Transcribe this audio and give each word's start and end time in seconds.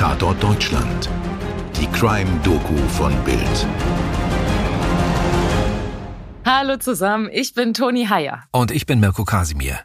Tatort 0.00 0.42
Deutschland. 0.42 1.10
Die 1.78 1.86
Crime-Doku 1.88 2.74
von 2.88 3.12
Bild. 3.22 3.66
Hallo 6.42 6.78
zusammen, 6.78 7.28
ich 7.30 7.52
bin 7.52 7.74
Toni 7.74 8.06
Heyer. 8.06 8.44
Und 8.50 8.70
ich 8.70 8.86
bin 8.86 8.98
Mirko 9.00 9.26
Kasimir. 9.26 9.78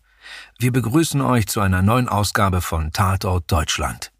Wir 0.58 0.72
begrüßen 0.72 1.20
euch 1.20 1.48
zu 1.48 1.60
einer 1.60 1.82
neuen 1.82 2.08
Ausgabe 2.08 2.62
von 2.62 2.94
Tatort 2.94 3.52
Deutschland. 3.52 4.14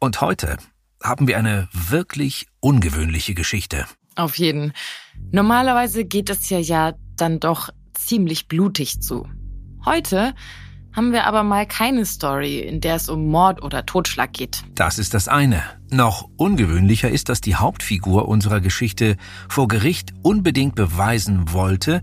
Und 0.00 0.20
heute 0.20 0.56
haben 1.00 1.28
wir 1.28 1.38
eine 1.38 1.68
wirklich 1.72 2.48
ungewöhnliche 2.58 3.34
Geschichte. 3.34 3.86
Auf 4.16 4.38
jeden. 4.38 4.72
Normalerweise 5.30 6.04
geht 6.04 6.28
es 6.28 6.50
ja 6.50 6.58
ja 6.58 6.94
dann 7.14 7.38
doch 7.38 7.70
ziemlich 7.94 8.48
blutig 8.48 9.00
zu. 9.00 9.28
Heute 9.84 10.34
haben 10.96 11.12
wir 11.12 11.26
aber 11.26 11.42
mal 11.42 11.66
keine 11.66 12.06
Story, 12.06 12.60
in 12.60 12.80
der 12.80 12.96
es 12.96 13.10
um 13.10 13.28
Mord 13.28 13.62
oder 13.62 13.84
Totschlag 13.84 14.32
geht. 14.32 14.62
Das 14.74 14.98
ist 14.98 15.12
das 15.12 15.28
eine. 15.28 15.62
Noch 15.90 16.28
ungewöhnlicher 16.36 17.10
ist, 17.10 17.28
dass 17.28 17.42
die 17.42 17.54
Hauptfigur 17.54 18.26
unserer 18.26 18.60
Geschichte 18.60 19.16
vor 19.48 19.68
Gericht 19.68 20.14
unbedingt 20.22 20.74
beweisen 20.74 21.52
wollte, 21.52 22.00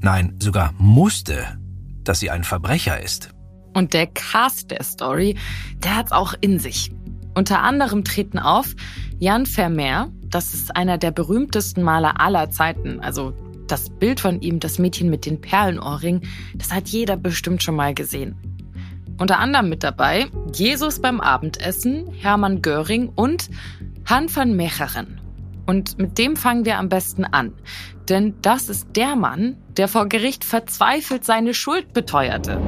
nein, 0.00 0.36
sogar 0.42 0.74
musste, 0.76 1.58
dass 2.02 2.18
sie 2.18 2.30
ein 2.30 2.42
Verbrecher 2.42 3.00
ist. 3.00 3.30
Und 3.74 3.94
der 3.94 4.08
Cast 4.08 4.72
der 4.72 4.82
Story, 4.82 5.36
der 5.84 5.96
hat's 5.96 6.12
auch 6.12 6.34
in 6.40 6.58
sich. 6.58 6.90
Unter 7.34 7.62
anderem 7.62 8.02
treten 8.02 8.38
auf 8.38 8.74
Jan 9.18 9.46
Vermeer, 9.46 10.10
das 10.24 10.52
ist 10.52 10.74
einer 10.74 10.98
der 10.98 11.12
berühmtesten 11.12 11.82
Maler 11.82 12.20
aller 12.20 12.50
Zeiten, 12.50 13.00
also 13.00 13.34
das 13.68 13.90
Bild 13.90 14.20
von 14.20 14.40
ihm, 14.40 14.60
das 14.60 14.78
Mädchen 14.78 15.10
mit 15.10 15.26
den 15.26 15.40
Perlenohrringen, 15.40 16.22
das 16.54 16.72
hat 16.72 16.88
jeder 16.88 17.16
bestimmt 17.16 17.62
schon 17.62 17.76
mal 17.76 17.94
gesehen. 17.94 18.36
Unter 19.18 19.38
anderem 19.38 19.68
mit 19.68 19.82
dabei 19.82 20.26
Jesus 20.52 21.00
beim 21.00 21.20
Abendessen, 21.20 22.12
Hermann 22.12 22.60
Göring 22.62 23.10
und 23.14 23.48
Han 24.04 24.34
van 24.34 24.54
Mecheren. 24.56 25.20
Und 25.66 25.98
mit 25.98 26.18
dem 26.18 26.36
fangen 26.36 26.64
wir 26.64 26.78
am 26.78 26.88
besten 26.88 27.24
an. 27.24 27.52
Denn 28.08 28.34
das 28.40 28.68
ist 28.68 28.88
der 28.94 29.16
Mann, 29.16 29.56
der 29.76 29.88
vor 29.88 30.08
Gericht 30.08 30.44
verzweifelt 30.44 31.24
seine 31.24 31.54
Schuld 31.54 31.92
beteuerte. 31.92 32.60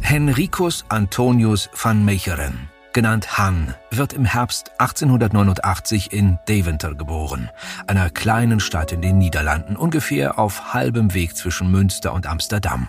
Henricus 0.00 0.84
Antonius 0.88 1.68
van 1.74 2.04
Mecheren 2.04 2.73
genannt 2.94 3.36
Han, 3.36 3.74
wird 3.90 4.14
im 4.14 4.24
Herbst 4.24 4.70
1889 4.78 6.12
in 6.12 6.38
Deventer 6.48 6.94
geboren, 6.94 7.50
einer 7.86 8.08
kleinen 8.08 8.60
Stadt 8.60 8.92
in 8.92 9.02
den 9.02 9.18
Niederlanden, 9.18 9.76
ungefähr 9.76 10.38
auf 10.38 10.72
halbem 10.72 11.12
Weg 11.12 11.36
zwischen 11.36 11.70
Münster 11.70 12.14
und 12.14 12.26
Amsterdam. 12.26 12.88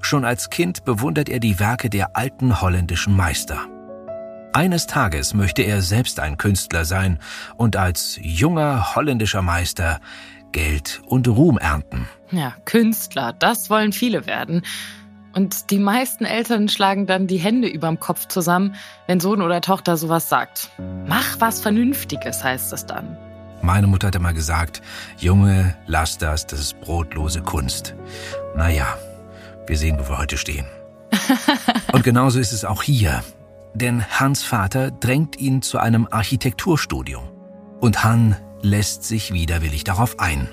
Schon 0.00 0.24
als 0.24 0.50
Kind 0.50 0.84
bewundert 0.84 1.28
er 1.28 1.40
die 1.40 1.58
Werke 1.58 1.90
der 1.90 2.14
alten 2.16 2.60
holländischen 2.60 3.16
Meister. 3.16 3.66
Eines 4.52 4.86
Tages 4.86 5.32
möchte 5.32 5.62
er 5.62 5.80
selbst 5.80 6.20
ein 6.20 6.36
Künstler 6.36 6.84
sein 6.84 7.18
und 7.56 7.76
als 7.76 8.18
junger 8.20 8.94
holländischer 8.94 9.40
Meister 9.40 9.98
Geld 10.52 11.00
und 11.06 11.26
Ruhm 11.26 11.56
ernten. 11.56 12.06
Ja, 12.30 12.54
Künstler, 12.66 13.32
das 13.32 13.70
wollen 13.70 13.92
viele 13.92 14.26
werden. 14.26 14.62
Und 15.34 15.70
die 15.70 15.78
meisten 15.78 16.24
Eltern 16.24 16.68
schlagen 16.68 17.06
dann 17.06 17.26
die 17.26 17.38
Hände 17.38 17.68
überm 17.68 17.98
Kopf 17.98 18.28
zusammen, 18.28 18.74
wenn 19.06 19.20
Sohn 19.20 19.40
oder 19.40 19.60
Tochter 19.60 19.96
sowas 19.96 20.28
sagt. 20.28 20.70
Mach 21.06 21.40
was 21.40 21.60
Vernünftiges, 21.60 22.44
heißt 22.44 22.72
es 22.72 22.86
dann. 22.86 23.16
Meine 23.62 23.86
Mutter 23.86 24.08
hat 24.08 24.16
immer 24.16 24.32
gesagt, 24.32 24.82
Junge, 25.18 25.76
lass 25.86 26.18
das, 26.18 26.46
das 26.46 26.60
ist 26.60 26.80
brotlose 26.80 27.42
Kunst. 27.42 27.94
Naja, 28.56 28.98
wir 29.66 29.78
sehen, 29.78 29.96
wo 29.98 30.08
wir 30.08 30.18
heute 30.18 30.36
stehen. 30.36 30.66
Und 31.92 32.02
genauso 32.02 32.40
ist 32.40 32.52
es 32.52 32.64
auch 32.64 32.82
hier. 32.82 33.22
Denn 33.74 34.04
Hans 34.04 34.42
Vater 34.42 34.90
drängt 34.90 35.38
ihn 35.38 35.62
zu 35.62 35.78
einem 35.78 36.08
Architekturstudium. 36.10 37.22
Und 37.80 38.04
Han 38.04 38.36
lässt 38.62 39.04
sich 39.04 39.32
widerwillig 39.32 39.84
darauf 39.84 40.18
ein. 40.18 40.48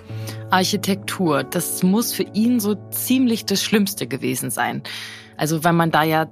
Architektur, 0.50 1.44
das 1.44 1.84
muss 1.84 2.14
für 2.14 2.26
ihn 2.34 2.60
so 2.60 2.76
ziemlich 2.92 3.46
das 3.46 3.64
Schlimmste 3.64 4.08
gewesen 4.08 4.50
sein. 4.50 4.84
Also 5.38 5.64
weil 5.64 5.74
man 5.74 5.92
da 5.92 6.04
ja 6.04 6.28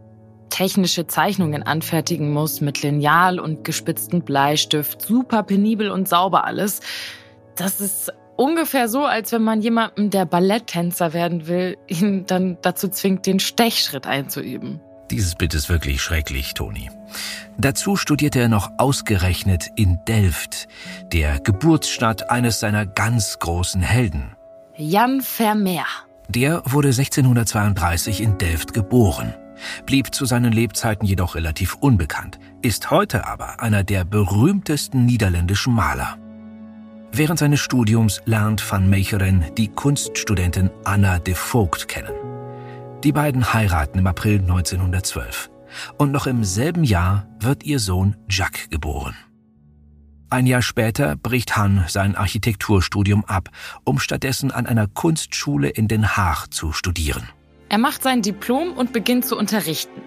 technische 0.50 1.08
Zeichnungen 1.08 1.64
anfertigen 1.64 2.34
muss 2.34 2.62
mit 2.62 2.82
Lineal 2.82 3.40
und 3.40 3.64
gespitzten 3.64 4.24
Bleistift, 4.24 5.02
super 5.02 5.44
penibel 5.44 5.92
und 5.92 6.08
sauber 6.08 6.46
alles. 6.46 6.80
Das 7.56 7.80
ist 7.80 8.12
ungefähr 8.38 8.88
so, 8.88 9.06
als 9.06 9.32
wenn 9.32 9.44
man 9.44 9.62
jemandem, 9.62 10.10
der 10.10 10.26
Balletttänzer 10.26 11.14
werden 11.14 11.48
will, 11.48 11.78
ihn 11.88 12.26
dann 12.26 12.58
dazu 12.62 12.88
zwingt, 12.88 13.26
den 13.26 13.40
Stechschritt 13.40 14.08
einzuüben. 14.08 14.80
Dieses 15.12 15.36
Bild 15.36 15.54
ist 15.54 15.70
wirklich 15.70 16.02
schrecklich, 16.02 16.54
Toni. 16.54 16.90
Dazu 17.58 17.96
studierte 17.96 18.40
er 18.40 18.50
noch 18.50 18.72
ausgerechnet 18.78 19.68
in 19.76 20.00
Delft, 20.08 20.68
der 21.12 21.40
Geburtsstadt 21.40 22.30
eines 22.30 22.60
seiner 22.60 22.86
ganz 22.86 23.40
großen 23.40 23.82
Helden. 23.82 24.36
Jan 24.76 25.22
Vermeer. 25.22 25.86
Der 26.30 26.62
wurde 26.66 26.90
1632 26.90 28.22
in 28.22 28.38
Delft 28.38 28.74
geboren, 28.74 29.34
blieb 29.86 30.14
zu 30.14 30.26
seinen 30.26 30.52
Lebzeiten 30.52 31.08
jedoch 31.08 31.36
relativ 31.36 31.76
unbekannt, 31.76 32.38
ist 32.62 32.92
heute 32.92 33.26
aber 33.26 33.62
einer 33.62 33.84
der 33.84 34.04
berühmtesten 34.04 35.06
niederländischen 35.06 35.74
Maler. 35.74 36.18
Während 37.12 37.40
seines 37.40 37.62
Studiums 37.62 38.22
lernt 38.26 38.62
van 38.62 38.90
Mecheren 38.90 39.46
die 39.58 39.70
Kunststudentin 39.70 40.70
Anna 40.84 41.18
de 41.20 41.34
Vogt 41.34 41.88
kennen. 41.88 42.14
Die 43.04 43.14
beiden 43.14 43.54
heiraten 43.54 44.00
im 44.00 44.08
April 44.08 44.40
1912 44.40 45.50
und 45.98 46.12
noch 46.12 46.28
im 46.28 46.44
selben 46.44 46.84
Jahr 46.84 47.28
wird 47.40 47.64
ihr 47.64 47.80
Sohn 47.80 48.16
Jacques 48.30 48.70
geboren. 48.70 49.16
Ein 50.30 50.46
Jahr 50.46 50.62
später 50.62 51.16
bricht 51.16 51.56
Han 51.56 51.86
sein 51.88 52.16
Architekturstudium 52.16 53.24
ab, 53.26 53.50
um 53.86 53.98
stattdessen 53.98 54.52
an 54.52 54.66
einer 54.66 54.88
Kunstschule 54.88 55.70
in 55.70 55.88
Den 55.88 56.18
Haag 56.18 56.48
zu 56.48 56.74
studieren. 56.74 57.30
Er 57.70 57.78
macht 57.78 58.04
sein 58.04 58.22
Diplom 58.22 58.74
und 58.74 58.92
beginnt 58.92 59.26
zu 59.26 59.38
unterrichten. 59.38 60.02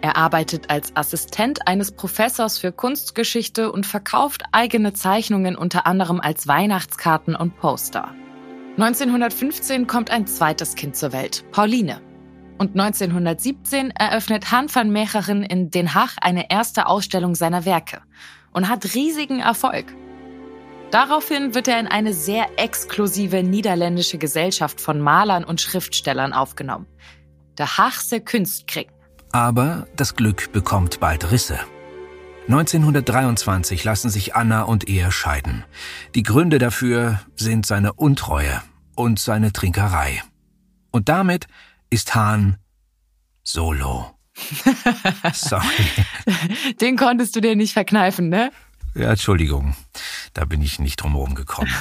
Er 0.00 0.16
arbeitet 0.16 0.70
als 0.70 0.94
Assistent 0.94 1.66
eines 1.66 1.90
Professors 1.90 2.58
für 2.58 2.70
Kunstgeschichte 2.70 3.72
und 3.72 3.86
verkauft 3.86 4.44
eigene 4.52 4.92
Zeichnungen 4.92 5.56
unter 5.56 5.86
anderem 5.86 6.20
als 6.20 6.46
Weihnachtskarten 6.46 7.34
und 7.34 7.56
Poster. 7.56 8.14
1915 8.78 9.86
kommt 9.86 10.10
ein 10.10 10.26
zweites 10.26 10.74
Kind 10.74 10.96
zur 10.96 11.12
Welt, 11.12 11.44
Pauline. 11.50 12.05
Und 12.58 12.78
1917 12.78 13.90
eröffnet 13.90 14.50
Han 14.50 14.74
van 14.74 14.90
Mecheren 14.90 15.42
in 15.42 15.70
Den 15.70 15.94
Haag 15.94 16.16
eine 16.22 16.50
erste 16.50 16.86
Ausstellung 16.86 17.34
seiner 17.34 17.64
Werke 17.64 18.00
und 18.52 18.68
hat 18.68 18.94
riesigen 18.94 19.40
Erfolg. 19.40 19.86
Daraufhin 20.90 21.54
wird 21.54 21.68
er 21.68 21.80
in 21.80 21.88
eine 21.88 22.14
sehr 22.14 22.46
exklusive 22.58 23.42
niederländische 23.42 24.18
Gesellschaft 24.18 24.80
von 24.80 25.00
Malern 25.00 25.44
und 25.44 25.60
Schriftstellern 25.60 26.32
aufgenommen. 26.32 26.86
Der 27.58 27.76
Haagse 27.76 28.20
Kunstkring. 28.20 28.86
Aber 29.32 29.86
das 29.96 30.14
Glück 30.14 30.52
bekommt 30.52 31.00
bald 31.00 31.30
Risse. 31.30 31.58
1923 32.48 33.82
lassen 33.82 34.08
sich 34.08 34.36
Anna 34.36 34.62
und 34.62 34.88
er 34.88 35.10
scheiden. 35.10 35.64
Die 36.14 36.22
Gründe 36.22 36.58
dafür 36.58 37.20
sind 37.34 37.66
seine 37.66 37.92
Untreue 37.92 38.62
und 38.94 39.18
seine 39.18 39.52
Trinkerei. 39.52 40.22
Und 40.92 41.08
damit 41.08 41.48
ist 41.90 42.14
Hahn 42.14 42.58
solo. 43.42 44.10
Sorry. 45.32 45.64
Den 46.80 46.96
konntest 46.96 47.36
du 47.36 47.40
dir 47.40 47.56
nicht 47.56 47.72
verkneifen, 47.72 48.28
ne? 48.28 48.50
Ja, 48.94 49.10
Entschuldigung. 49.10 49.74
Da 50.34 50.44
bin 50.44 50.62
ich 50.62 50.78
nicht 50.78 50.96
drumherum 50.96 51.34
gekommen. 51.34 51.72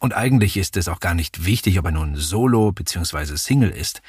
Und 0.00 0.14
eigentlich 0.14 0.56
ist 0.56 0.76
es 0.76 0.88
auch 0.88 1.00
gar 1.00 1.14
nicht 1.14 1.44
wichtig, 1.44 1.78
ob 1.78 1.86
er 1.86 1.92
nun 1.92 2.16
Solo 2.16 2.72
bzw. 2.72 3.36
Single 3.36 3.70
ist. 3.70 4.00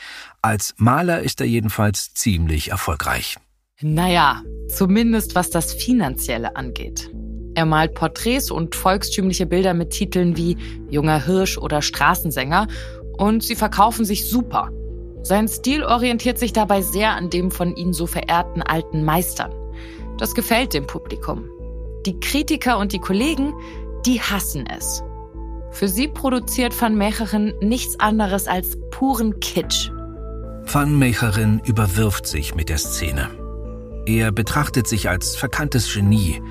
Als 0.41 0.73
Maler 0.77 1.21
ist 1.21 1.41
er 1.41 1.47
jedenfalls 1.47 2.13
ziemlich 2.13 2.71
erfolgreich. 2.71 3.37
Naja, 3.81 4.41
zumindest 4.69 5.35
was 5.35 5.49
das 5.49 5.73
Finanzielle 5.73 6.55
angeht. 6.55 7.11
Er 7.53 7.65
malt 7.65 7.95
Porträts 7.95 8.51
und 8.51 8.75
volkstümliche 8.75 9.45
Bilder 9.45 9.73
mit 9.73 9.91
Titeln 9.91 10.37
wie 10.37 10.57
Junger 10.89 11.25
Hirsch 11.25 11.57
oder 11.57 11.81
Straßensänger 11.81 12.67
und 13.17 13.43
sie 13.43 13.55
verkaufen 13.55 14.05
sich 14.05 14.29
super. 14.29 14.69
Sein 15.23 15.47
Stil 15.47 15.83
orientiert 15.83 16.37
sich 16.37 16.53
dabei 16.53 16.81
sehr 16.81 17.15
an 17.15 17.29
dem 17.29 17.51
von 17.51 17.75
ihm 17.75 17.93
so 17.93 18.07
verehrten 18.07 18.61
alten 18.61 19.03
Meistern. 19.03 19.51
Das 20.17 20.33
gefällt 20.33 20.73
dem 20.73 20.87
Publikum. 20.87 21.49
Die 22.05 22.19
Kritiker 22.19 22.77
und 22.77 22.93
die 22.93 22.99
Kollegen, 22.99 23.53
die 24.05 24.21
hassen 24.21 24.65
es. 24.67 25.03
Für 25.71 25.87
sie 25.87 26.07
produziert 26.07 26.79
Van 26.79 26.95
Mecheren 26.95 27.53
nichts 27.61 27.99
anderes 27.99 28.47
als 28.47 28.77
puren 28.91 29.39
Kitsch. 29.39 29.91
Van 30.63 30.97
Mecheren 30.97 31.61
überwirft 31.65 32.25
sich 32.25 32.55
mit 32.55 32.69
der 32.69 32.77
Szene. 32.77 33.29
Er 34.05 34.31
betrachtet 34.31 34.87
sich 34.87 35.09
als 35.09 35.35
verkanntes 35.35 35.93
Genie 35.93 36.41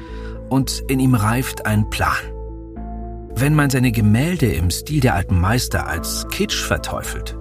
und 0.49 0.85
in 0.89 1.01
ihm 1.01 1.15
reift 1.15 1.67
ein 1.67 1.89
Plan. 1.91 2.13
Wenn 3.35 3.55
man 3.55 3.71
seine 3.71 3.93
Gemälde 3.93 4.47
im 4.47 4.71
Stil 4.71 5.01
der 5.01 5.15
alten 5.15 5.41
Meister 5.41 5.87
als 5.87 6.27
Kitsch 6.29 6.63
verteufelt, 6.63 7.37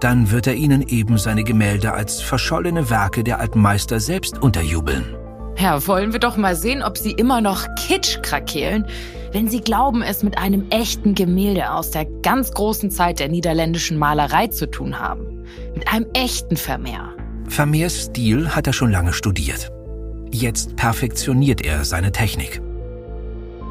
dann 0.00 0.30
wird 0.30 0.46
er 0.46 0.54
ihnen 0.54 0.82
eben 0.88 1.18
seine 1.18 1.44
Gemälde 1.44 1.92
als 1.92 2.20
verschollene 2.20 2.90
Werke 2.90 3.24
der 3.24 3.40
alten 3.40 3.60
Meister 3.60 4.00
selbst 4.00 4.40
unterjubeln. 4.42 5.04
Ja, 5.58 5.84
wollen 5.88 6.12
wir 6.12 6.20
doch 6.20 6.36
mal 6.36 6.54
sehen, 6.54 6.82
ob 6.84 6.96
sie 6.96 7.10
immer 7.10 7.40
noch 7.40 7.66
Kitsch 7.76 8.22
krakeelen, 8.22 8.86
wenn 9.32 9.48
sie 9.48 9.60
glauben, 9.60 10.02
es 10.02 10.22
mit 10.22 10.38
einem 10.38 10.66
echten 10.70 11.14
Gemälde 11.14 11.72
aus 11.72 11.90
der 11.90 12.04
ganz 12.22 12.52
großen 12.52 12.90
Zeit 12.90 13.18
der 13.18 13.28
niederländischen 13.28 13.98
Malerei 13.98 14.46
zu 14.46 14.70
tun 14.70 15.00
haben. 15.00 15.44
Mit 15.74 15.92
einem 15.92 16.06
echten 16.14 16.56
Vermeer. 16.56 17.12
Vermeers 17.48 18.04
Stil 18.04 18.54
hat 18.54 18.66
er 18.66 18.72
schon 18.72 18.92
lange 18.92 19.12
studiert. 19.12 19.70
Jetzt 20.30 20.76
perfektioniert 20.76 21.62
er 21.62 21.84
seine 21.84 22.12
Technik. 22.12 22.62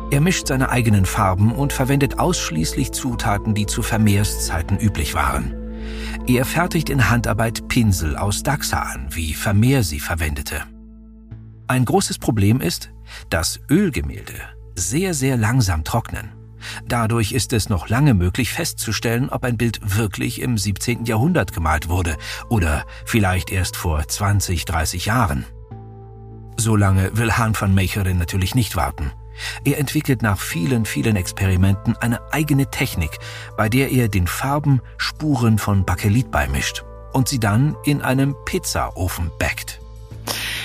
Er 0.10 0.22
mischt 0.22 0.48
seine 0.48 0.70
eigenen 0.70 1.06
Farben 1.06 1.52
und 1.52 1.74
verwendet 1.74 2.20
ausschließlich 2.20 2.92
Zutaten, 2.92 3.54
die 3.54 3.66
zu 3.66 3.82
Vermeers 3.82 4.46
Zeiten 4.46 4.78
üblich 4.78 5.14
waren. 5.14 5.54
Er 6.28 6.46
fertigt 6.46 6.90
in 6.90 7.10
Handarbeit 7.10 7.68
Pinsel 7.68 8.18
aus 8.18 8.44
Dachsa 8.44 8.80
an, 8.82 9.08
wie 9.12 9.34
Vermeer 9.34 9.84
sie 9.84 10.00
verwendete. 10.00 10.64
Ein 11.68 11.86
großes 11.86 12.18
Problem 12.18 12.62
ist, 12.62 12.92
dass 13.30 13.60
Ölgemälde 13.70 14.34
sehr, 14.76 15.14
sehr 15.14 15.38
langsam 15.38 15.84
trocknen. 15.84 16.32
Dadurch 16.88 17.32
ist 17.32 17.54
es 17.54 17.70
noch 17.70 17.90
lange 17.90 18.14
möglich 18.14 18.52
festzustellen, 18.52 19.30
ob 19.30 19.44
ein 19.44 19.58
Bild 19.58 19.80
wirklich 19.98 20.42
im 20.42 20.58
17. 20.58 21.06
Jahrhundert 21.06 21.54
gemalt 21.54 21.90
wurde 21.90 22.18
oder 22.50 22.86
vielleicht 23.06 23.52
erst 23.52 23.76
vor 23.76 24.08
20, 24.08 24.66
30 24.66 25.06
Jahren. 25.06 25.46
So 26.58 26.76
lange 26.76 27.16
will 27.18 27.34
Hahn 27.34 27.54
van 27.58 27.74
Mecheren 27.74 28.18
natürlich 28.18 28.56
nicht 28.56 28.76
warten. 28.76 29.12
Er 29.64 29.78
entwickelt 29.78 30.22
nach 30.22 30.40
vielen, 30.40 30.86
vielen 30.86 31.16
Experimenten 31.16 31.96
eine 31.98 32.20
eigene 32.32 32.70
Technik, 32.70 33.12
bei 33.56 33.70
der 33.70 33.92
er 33.92 34.10
den 34.10 34.28
Farben 34.28 34.82
Spuren 34.98 35.58
von 35.58 35.86
Bakelit 35.86 36.32
beimischt 36.32 36.84
und 37.14 37.28
sie 37.28 37.40
dann 37.40 37.76
in 37.86 38.02
einem 38.02 38.36
Pizzaofen 38.46 39.32
backt. 39.40 39.80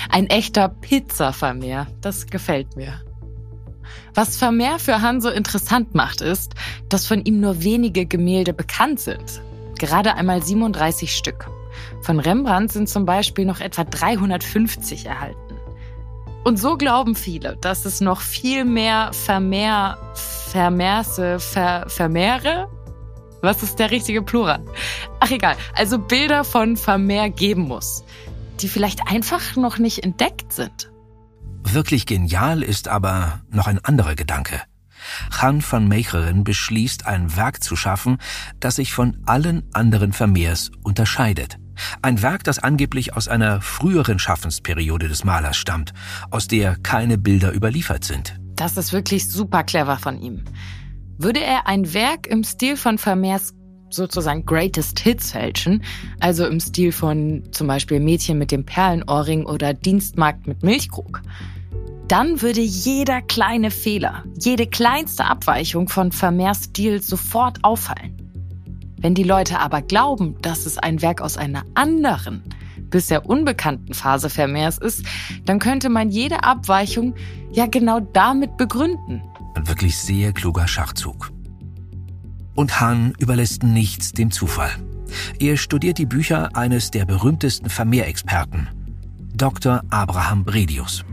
Ein 0.09 0.27
echter 0.27 0.69
Pizza-Vermehr, 0.69 1.87
das 2.01 2.27
gefällt 2.27 2.75
mir. 2.75 3.01
Was 4.13 4.37
Vermeer 4.37 4.77
für 4.77 5.01
Han 5.01 5.21
so 5.21 5.29
interessant 5.29 5.95
macht, 5.95 6.21
ist, 6.21 6.53
dass 6.89 7.07
von 7.07 7.23
ihm 7.23 7.39
nur 7.39 7.63
wenige 7.63 8.05
Gemälde 8.05 8.53
bekannt 8.53 8.99
sind. 8.99 9.41
Gerade 9.79 10.13
einmal 10.13 10.43
37 10.43 11.15
Stück. 11.15 11.49
Von 12.01 12.19
Rembrandt 12.19 12.71
sind 12.71 12.87
zum 12.87 13.05
Beispiel 13.05 13.45
noch 13.45 13.59
etwa 13.59 13.83
350 13.83 15.07
erhalten. 15.07 15.42
Und 16.43 16.57
so 16.57 16.75
glauben 16.77 17.15
viele, 17.15 17.57
dass 17.57 17.85
es 17.85 18.01
noch 18.01 18.19
viel 18.19 18.65
mehr 18.65 19.11
Vermehr, 19.13 19.97
Vermehrse, 20.13 21.39
Ver, 21.39 21.85
Vermehre? 21.87 22.69
Was 23.41 23.63
ist 23.63 23.79
der 23.79 23.91
richtige 23.91 24.21
Plural? 24.21 24.63
Ach 25.19 25.31
egal, 25.31 25.55
also 25.73 25.99
Bilder 25.99 26.43
von 26.43 26.75
Vermehr 26.75 27.29
geben 27.29 27.63
muss, 27.63 28.03
die 28.59 28.67
vielleicht 28.67 29.07
einfach 29.07 29.55
noch 29.55 29.77
nicht 29.77 30.03
entdeckt 30.03 30.51
sind. 30.51 30.91
Wirklich 31.63 32.05
genial 32.05 32.61
ist 32.61 32.89
aber 32.89 33.41
noch 33.49 33.67
ein 33.67 33.83
anderer 33.83 34.15
Gedanke. 34.15 34.61
Han 35.41 35.63
van 35.69 35.87
Meecheren 35.87 36.43
beschließt, 36.43 37.05
ein 37.05 37.35
Werk 37.35 37.63
zu 37.63 37.75
schaffen, 37.75 38.17
das 38.59 38.75
sich 38.75 38.93
von 38.93 39.17
allen 39.25 39.63
anderen 39.73 40.13
Vermehrs 40.13 40.71
unterscheidet. 40.83 41.57
Ein 42.01 42.21
Werk, 42.21 42.43
das 42.43 42.59
angeblich 42.59 43.15
aus 43.15 43.27
einer 43.27 43.61
früheren 43.61 44.19
Schaffensperiode 44.19 45.07
des 45.07 45.23
Malers 45.23 45.57
stammt, 45.57 45.93
aus 46.29 46.47
der 46.47 46.75
keine 46.75 47.17
Bilder 47.17 47.53
überliefert 47.53 48.03
sind. 48.03 48.39
Das 48.55 48.77
ist 48.77 48.93
wirklich 48.93 49.29
super 49.29 49.63
clever 49.63 49.97
von 49.97 50.21
ihm. 50.21 50.43
Würde 51.17 51.41
er 51.41 51.67
ein 51.67 51.93
Werk 51.93 52.27
im 52.27 52.43
Stil 52.43 52.77
von 52.77 52.97
Vermeers 52.97 53.53
sozusagen 53.89 54.45
Greatest 54.45 54.99
Hits 54.99 55.31
fälschen, 55.31 55.83
also 56.19 56.45
im 56.45 56.59
Stil 56.59 56.91
von 56.91 57.43
zum 57.51 57.67
Beispiel 57.67 57.99
Mädchen 57.99 58.37
mit 58.37 58.51
dem 58.51 58.65
Perlenohrring 58.65 59.45
oder 59.45 59.73
Dienstmarkt 59.73 60.47
mit 60.47 60.63
Milchkrug, 60.63 61.21
dann 62.07 62.41
würde 62.41 62.61
jeder 62.61 63.21
kleine 63.21 63.71
Fehler, 63.71 64.23
jede 64.39 64.67
kleinste 64.67 65.25
Abweichung 65.25 65.87
von 65.89 66.11
Vermeers 66.11 66.65
Stil 66.65 67.01
sofort 67.01 67.63
auffallen. 67.63 68.22
Wenn 69.03 69.15
die 69.15 69.23
Leute 69.23 69.59
aber 69.59 69.81
glauben, 69.81 70.37
dass 70.41 70.65
es 70.65 70.77
ein 70.77 71.01
Werk 71.01 71.19
aus 71.19 71.35
einer 71.35 71.65
anderen, 71.73 72.41
bisher 72.89 73.25
unbekannten 73.25 73.93
Phase 73.93 74.29
Vermeers 74.29 74.77
ist, 74.77 75.05
dann 75.43 75.59
könnte 75.59 75.89
man 75.89 76.09
jede 76.09 76.45
Abweichung 76.45 77.13
ja 77.51 77.65
genau 77.65 77.99
damit 77.99 78.55
begründen. 78.55 79.21
Ein 79.55 79.67
wirklich 79.67 79.97
sehr 79.99 80.31
kluger 80.31 80.69
Schachzug. 80.69 81.33
Und 82.55 82.79
Hahn 82.79 83.13
überlässt 83.19 83.63
nichts 83.63 84.13
dem 84.13 84.31
Zufall. 84.31 84.71
Er 85.37 85.57
studiert 85.57 85.97
die 85.97 86.05
Bücher 86.05 86.55
eines 86.55 86.89
der 86.89 87.03
berühmtesten 87.03 87.69
Vermeerexperten, 87.69 88.69
Dr. 89.35 89.83
Abraham 89.89 90.45
Bredius. 90.45 91.03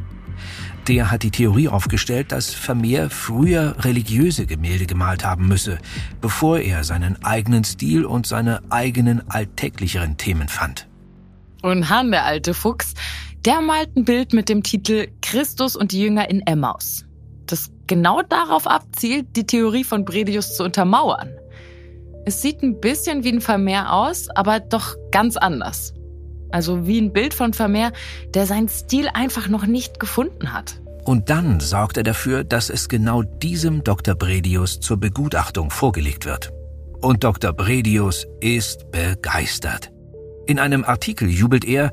Der 0.89 1.11
hat 1.11 1.23
die 1.23 1.31
Theorie 1.31 1.69
aufgestellt, 1.69 2.33
dass 2.33 2.55
Vermeer 2.55 3.11
früher 3.11 3.77
religiöse 3.81 4.47
Gemälde 4.47 4.87
gemalt 4.87 5.25
haben 5.25 5.47
müsse, 5.47 5.79
bevor 6.21 6.59
er 6.59 6.85
seinen 6.85 7.23
eigenen 7.23 7.65
Stil 7.65 8.05
und 8.05 8.27
seine 8.27 8.61
eigenen 8.71 9.29
alltäglicheren 9.31 10.17
Themen 10.17 10.49
fand. 10.49 10.89
Und 11.63 11.91
Hahn, 11.91 12.11
der 12.11 12.25
alte 12.25 12.55
Fuchs, 12.55 12.95
der 13.45 13.61
malt 13.61 13.95
ein 13.97 14.05
Bild 14.05 14.33
mit 14.33 14.49
dem 14.49 14.63
Titel 14.63 15.09
Christus 15.21 15.77
und 15.77 15.93
die 15.93 16.01
Jünger 16.01 16.31
in 16.31 16.47
Emmaus, 16.47 17.05
das 17.47 17.71
genau 17.87 18.23
darauf 18.23 18.67
abzielt, 18.67 19.37
die 19.37 19.47
Theorie 19.47 19.85
von 19.85 20.05
Bredius 20.05 20.57
zu 20.57 20.65
untermauern. 20.65 21.31
Es 22.25 22.43
sieht 22.43 22.63
ein 22.63 22.81
bisschen 22.81 23.25
wie 23.25 23.33
ein 23.33 23.41
Vermeer 23.41 23.93
aus, 23.93 24.29
aber 24.31 24.61
doch 24.61 24.95
ganz 25.11 25.37
anders. 25.37 25.95
Also 26.51 26.87
wie 26.87 27.01
ein 27.01 27.13
Bild 27.13 27.35
von 27.35 27.53
Vermeer, 27.53 27.93
der 28.35 28.47
seinen 28.47 28.69
Stil 28.69 29.09
einfach 29.13 29.49
noch 29.49 29.67
nicht 29.67 30.01
gefunden 30.01 30.53
hat. 30.53 30.81
Und 31.05 31.31
dann 31.31 31.61
sorgt 31.61 31.97
er 31.97 32.03
dafür, 32.03 32.45
dass 32.45 32.71
es 32.71 32.89
genau 32.89 33.23
diesem 33.23 33.83
Dr. 33.85 34.15
Bredius 34.15 34.81
zur 34.81 34.99
Begutachtung 34.99 35.71
vorgelegt 35.71 36.25
wird. 36.25 36.53
Und 37.01 37.25
Dr. 37.25 37.53
Bredius 37.53 38.27
ist 38.41 38.91
begeistert. 38.91 39.91
In 40.47 40.59
einem 40.59 40.85
Artikel 40.85 41.29
jubelt 41.31 41.65
er, 41.65 41.93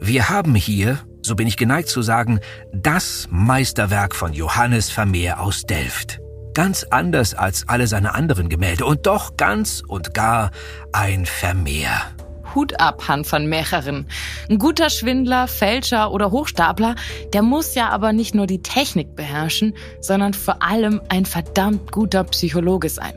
wir 0.00 0.30
haben 0.30 0.54
hier, 0.54 0.98
so 1.22 1.36
bin 1.36 1.46
ich 1.46 1.56
geneigt 1.56 1.88
zu 1.88 2.02
sagen, 2.02 2.40
das 2.72 3.28
Meisterwerk 3.30 4.14
von 4.14 4.32
Johannes 4.32 4.90
Vermeer 4.90 5.40
aus 5.40 5.62
Delft. 5.62 6.18
Ganz 6.54 6.84
anders 6.90 7.34
als 7.34 7.68
alle 7.68 7.86
seine 7.86 8.14
anderen 8.14 8.48
Gemälde 8.48 8.84
und 8.84 9.06
doch 9.06 9.36
ganz 9.36 9.82
und 9.86 10.14
gar 10.14 10.50
ein 10.92 11.26
Vermeer. 11.26 12.02
Hut 12.54 12.80
ab, 12.80 13.08
Han 13.08 13.24
van 13.30 13.46
Mecheren. 13.46 14.06
Ein 14.48 14.58
guter 14.58 14.90
Schwindler, 14.90 15.48
Fälscher 15.48 16.12
oder 16.12 16.30
Hochstapler, 16.30 16.94
der 17.32 17.42
muss 17.42 17.74
ja 17.74 17.88
aber 17.90 18.12
nicht 18.12 18.34
nur 18.34 18.46
die 18.46 18.62
Technik 18.62 19.16
beherrschen, 19.16 19.74
sondern 20.00 20.34
vor 20.34 20.62
allem 20.62 21.00
ein 21.08 21.26
verdammt 21.26 21.92
guter 21.92 22.24
Psychologe 22.24 22.88
sein. 22.88 23.14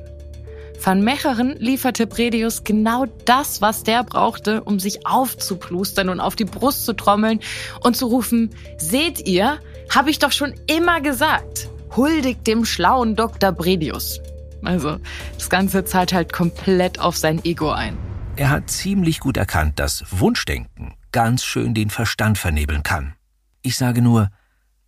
Van 0.83 1.01
Mecheren 1.01 1.55
lieferte 1.57 2.05
Bredius 2.05 2.63
genau 2.63 3.05
das, 3.25 3.61
was 3.61 3.83
der 3.83 4.03
brauchte, 4.03 4.63
um 4.63 4.79
sich 4.79 5.07
aufzuplustern 5.07 6.09
und 6.09 6.19
auf 6.19 6.35
die 6.35 6.45
Brust 6.45 6.85
zu 6.85 6.93
trommeln 6.93 7.39
und 7.81 7.95
zu 7.95 8.07
rufen, 8.07 8.51
seht 8.77 9.27
ihr, 9.27 9.59
habe 9.89 10.09
ich 10.09 10.19
doch 10.19 10.31
schon 10.31 10.53
immer 10.67 11.01
gesagt, 11.01 11.69
huldigt 11.95 12.45
dem 12.45 12.65
schlauen 12.65 13.15
Dr. 13.15 13.51
Bredius. 13.51 14.21
Also, 14.63 14.97
das 15.37 15.49
Ganze 15.49 15.85
zahlt 15.85 16.13
halt 16.13 16.33
komplett 16.33 16.99
auf 16.99 17.17
sein 17.17 17.43
Ego 17.43 17.71
ein. 17.71 17.97
Er 18.37 18.49
hat 18.49 18.69
ziemlich 18.69 19.21
gut 19.21 19.37
erkannt, 19.37 19.79
dass 19.79 20.03
Wunschdenken 20.11 20.95
ganz 21.13 21.45
schön 21.45 21.73
den 21.73 21.89
Verstand 21.89 22.37
vernebeln 22.37 22.83
kann. 22.83 23.15
Ich 23.61 23.77
sage 23.77 24.01
nur, 24.01 24.29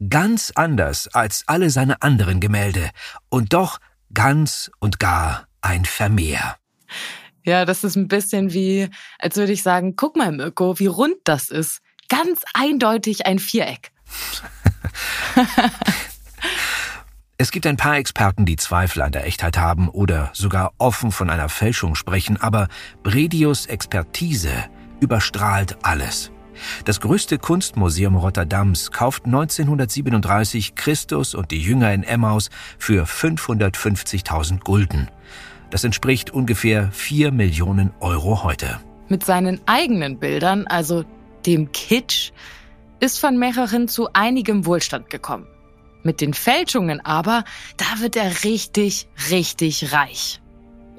ganz 0.10 0.52
anders 0.54 1.08
als 1.08 1.44
alle 1.48 1.70
seine 1.70 2.02
anderen 2.02 2.42
Gemälde 2.42 2.90
und 3.30 3.54
doch 3.54 3.80
ganz 4.14 4.70
und 4.80 5.00
gar 5.00 5.48
ein 5.62 5.86
Vermehr. 5.86 6.58
Ja, 7.46 7.64
das 7.64 7.86
ist 7.86 7.96
ein 7.96 8.10
bisschen 8.10 8.52
wie, 8.52 8.90
als 9.18 9.38
würde 9.38 9.54
ich 9.54 9.64
sagen, 9.64 9.96
guck 9.96 10.18
mal, 10.18 10.34
Mirko, 10.34 10.78
wie 10.80 10.88
rund 10.88 11.16
das 11.24 11.50
ist. 11.50 11.80
Ganz 12.10 12.42
eindeutig 12.54 13.26
ein 13.26 13.40
Viereck. 13.40 13.92
Es 17.40 17.52
gibt 17.52 17.68
ein 17.68 17.78
paar 17.78 17.98
Experten, 17.98 18.48
die 18.48 18.56
Zweifel 18.56 19.04
an 19.04 19.12
der 19.12 19.28
Echtheit 19.28 19.60
haben 19.60 19.90
oder 19.90 20.32
sogar 20.34 20.74
offen 20.80 21.12
von 21.12 21.30
einer 21.30 21.50
Fälschung 21.50 21.94
sprechen, 21.94 22.42
aber 22.42 22.68
Bredius 23.04 23.68
Expertise 23.68 24.52
überstrahlt 25.02 25.78
alles. 25.84 26.32
Das 26.86 27.00
größte 27.00 27.38
Kunstmuseum 27.38 28.16
Rotterdams 28.16 28.90
kauft 28.90 29.26
1937 29.26 30.74
Christus 30.74 31.36
und 31.36 31.52
die 31.52 31.62
Jünger 31.62 31.94
in 31.94 32.02
Emmaus 32.02 32.50
für 32.80 33.04
550.000 33.04 34.64
Gulden. 34.64 35.12
Das 35.70 35.84
entspricht 35.84 36.32
ungefähr 36.32 36.92
4 36.92 37.32
Millionen 37.32 37.92
Euro 38.00 38.44
heute. 38.44 38.80
Mit 39.10 39.24
seinen 39.24 39.62
eigenen 39.68 40.18
Bildern, 40.18 40.66
also 40.66 41.06
dem 41.46 41.72
Kitsch, 41.72 42.32
ist 43.00 43.20
von 43.20 43.38
mehreren 43.38 43.88
zu 43.88 44.12
einigem 44.14 44.66
Wohlstand 44.66 45.12
gekommen. 45.12 45.46
Mit 46.04 46.22
den 46.22 46.34
Fälschungen 46.34 47.04
aber, 47.04 47.44
da 47.78 48.02
wird 48.02 48.16
er 48.16 48.44
richtig, 48.44 49.08
richtig 49.30 49.92
reich. 49.94 50.42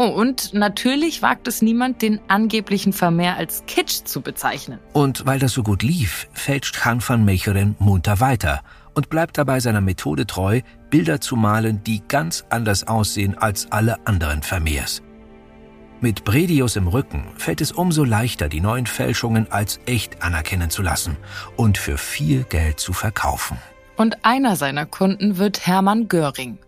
Oh, 0.00 0.06
und 0.06 0.54
natürlich 0.54 1.22
wagt 1.22 1.48
es 1.48 1.60
niemand, 1.60 2.02
den 2.02 2.20
angeblichen 2.28 2.92
Vermehr 2.92 3.36
als 3.36 3.64
Kitsch 3.66 4.04
zu 4.04 4.20
bezeichnen. 4.20 4.78
Und 4.92 5.26
weil 5.26 5.40
das 5.40 5.52
so 5.52 5.64
gut 5.64 5.82
lief, 5.82 6.28
fälscht 6.32 6.84
Han 6.84 7.02
van 7.04 7.24
Mechelen 7.24 7.74
munter 7.80 8.20
weiter 8.20 8.62
und 8.94 9.10
bleibt 9.10 9.38
dabei 9.38 9.58
seiner 9.58 9.80
Methode 9.80 10.24
treu, 10.24 10.60
Bilder 10.88 11.20
zu 11.20 11.34
malen, 11.34 11.82
die 11.82 12.00
ganz 12.06 12.44
anders 12.48 12.86
aussehen 12.86 13.36
als 13.36 13.72
alle 13.72 14.06
anderen 14.06 14.42
Vermehrs. 14.42 15.02
Mit 16.00 16.22
Bredius 16.22 16.76
im 16.76 16.86
Rücken 16.86 17.24
fällt 17.36 17.60
es 17.60 17.72
umso 17.72 18.04
leichter, 18.04 18.48
die 18.48 18.60
neuen 18.60 18.86
Fälschungen 18.86 19.50
als 19.50 19.80
echt 19.86 20.22
anerkennen 20.22 20.70
zu 20.70 20.82
lassen 20.82 21.16
und 21.56 21.76
für 21.76 21.98
viel 21.98 22.44
Geld 22.44 22.78
zu 22.78 22.92
verkaufen. 22.92 23.58
Und 23.98 24.24
einer 24.24 24.54
seiner 24.54 24.86
Kunden 24.86 25.38
wird 25.38 25.66
Hermann 25.66 26.06
Göring. 26.06 26.58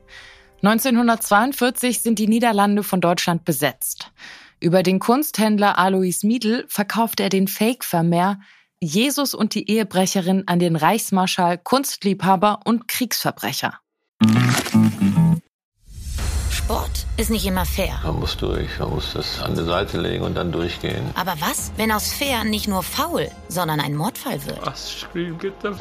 1942 0.63 2.01
sind 2.01 2.19
die 2.19 2.27
Niederlande 2.27 2.83
von 2.83 3.01
Deutschland 3.01 3.45
besetzt. 3.45 4.11
Über 4.59 4.83
den 4.83 4.99
Kunsthändler 4.99 5.79
Alois 5.79 6.25
Miedl 6.25 6.67
verkauft 6.69 7.21
er 7.21 7.29
den 7.29 7.47
Fake-Vermehr 7.47 8.41
Jesus 8.81 9.33
und 9.33 9.55
die 9.55 9.71
Ehebrecherin 9.71 10.43
an 10.47 10.59
den 10.59 10.75
Reichsmarschall, 10.75 11.57
Kunstliebhaber 11.59 12.61
und 12.65 12.89
Kriegsverbrecher. 12.89 13.79
Sport 16.51 17.07
ist 17.17 17.31
nicht 17.31 17.47
immer 17.47 17.65
fair. 17.65 18.01
Man 18.03 18.19
muss 18.19 18.37
durch, 18.37 18.79
man 18.81 18.91
muss 18.91 19.13
das 19.13 19.41
an 19.41 19.55
die 19.55 19.65
Seite 19.65 20.01
legen 20.01 20.25
und 20.25 20.35
dann 20.35 20.51
durchgehen. 20.51 21.11
Aber 21.15 21.35
was, 21.41 21.71
wenn 21.77 21.93
aus 21.93 22.13
fair 22.13 22.43
nicht 22.45 22.67
nur 22.67 22.83
faul, 22.83 23.31
sondern 23.49 23.81
ein 23.81 23.95
Mordfall 23.95 24.45
wird? 24.47 24.67
Was 24.67 25.01
scream, 25.01 25.39
get 25.39 25.55
the 25.63 25.69
f 25.69 25.81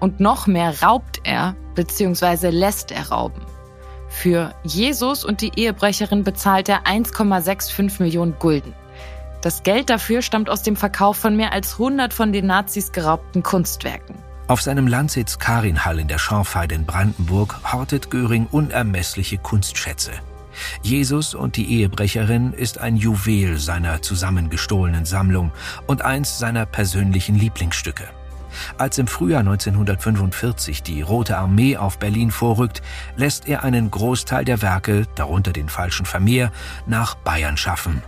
und 0.00 0.20
noch 0.20 0.46
mehr 0.46 0.82
raubt 0.82 1.20
er 1.24 1.56
bzw. 1.74 2.50
lässt 2.50 2.90
er 2.90 3.10
rauben. 3.10 3.42
Für 4.08 4.54
Jesus 4.62 5.24
und 5.24 5.40
die 5.40 5.52
Ehebrecherin 5.56 6.22
bezahlt 6.22 6.68
er 6.68 6.84
1,65 6.84 8.00
Millionen 8.00 8.38
Gulden. 8.38 8.74
Das 9.42 9.62
Geld 9.62 9.90
dafür 9.90 10.22
stammt 10.22 10.48
aus 10.48 10.62
dem 10.62 10.76
Verkauf 10.76 11.16
von 11.16 11.36
mehr 11.36 11.52
als 11.52 11.72
100 11.72 12.14
von 12.14 12.32
den 12.32 12.46
Nazis 12.46 12.92
geraubten 12.92 13.42
Kunstwerken. 13.42 14.14
Auf 14.46 14.62
seinem 14.62 14.86
Landsitz 14.86 15.38
Karinhall 15.38 15.98
in 15.98 16.08
der 16.08 16.18
Schorfheide 16.18 16.74
in 16.74 16.86
Brandenburg 16.86 17.60
hortet 17.72 18.10
Göring 18.10 18.46
unermessliche 18.50 19.38
Kunstschätze. 19.38 20.12
Jesus 20.82 21.34
und 21.34 21.56
die 21.56 21.80
Ehebrecherin 21.80 22.52
ist 22.52 22.78
ein 22.78 22.96
Juwel 22.96 23.58
seiner 23.58 24.02
zusammengestohlenen 24.02 25.04
Sammlung 25.04 25.50
und 25.86 26.02
eins 26.02 26.38
seiner 26.38 26.66
persönlichen 26.66 27.36
Lieblingsstücke. 27.36 28.04
Als 28.78 28.98
im 28.98 29.06
Frühjahr 29.06 29.40
1945 29.40 30.82
die 30.82 31.02
Rote 31.02 31.36
Armee 31.36 31.76
auf 31.76 31.98
Berlin 31.98 32.30
vorrückt, 32.30 32.82
lässt 33.16 33.48
er 33.48 33.64
einen 33.64 33.90
Großteil 33.90 34.44
der 34.44 34.62
Werke, 34.62 35.06
darunter 35.14 35.52
den 35.52 35.68
falschen 35.68 36.06
Vermehr, 36.06 36.52
nach 36.86 37.14
Bayern 37.14 37.56
schaffen. 37.56 38.02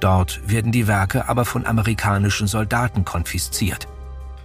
Dort 0.00 0.40
werden 0.48 0.72
die 0.72 0.86
Werke 0.86 1.28
aber 1.28 1.44
von 1.44 1.66
amerikanischen 1.66 2.46
Soldaten 2.46 3.04
konfisziert. 3.04 3.88